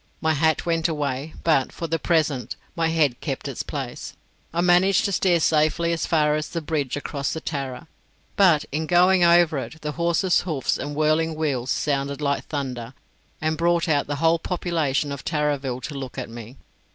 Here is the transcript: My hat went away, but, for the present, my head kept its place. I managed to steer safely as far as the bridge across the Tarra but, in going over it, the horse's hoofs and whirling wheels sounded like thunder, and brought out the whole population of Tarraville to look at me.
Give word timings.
My 0.19 0.33
hat 0.33 0.65
went 0.65 0.87
away, 0.87 1.35
but, 1.43 1.71
for 1.71 1.85
the 1.85 1.99
present, 1.99 2.55
my 2.75 2.87
head 2.87 3.21
kept 3.21 3.47
its 3.47 3.61
place. 3.61 4.15
I 4.51 4.61
managed 4.61 5.05
to 5.05 5.11
steer 5.11 5.39
safely 5.39 5.93
as 5.93 6.07
far 6.07 6.33
as 6.33 6.49
the 6.49 6.59
bridge 6.59 6.97
across 6.97 7.33
the 7.33 7.39
Tarra 7.39 7.87
but, 8.35 8.65
in 8.71 8.87
going 8.87 9.23
over 9.23 9.59
it, 9.59 9.79
the 9.81 9.91
horse's 9.91 10.41
hoofs 10.41 10.79
and 10.79 10.95
whirling 10.95 11.35
wheels 11.35 11.69
sounded 11.69 12.19
like 12.19 12.45
thunder, 12.45 12.95
and 13.41 13.59
brought 13.59 13.87
out 13.87 14.07
the 14.07 14.15
whole 14.15 14.39
population 14.39 15.11
of 15.11 15.23
Tarraville 15.23 15.81
to 15.81 15.93
look 15.93 16.17
at 16.17 16.31
me. 16.31 16.57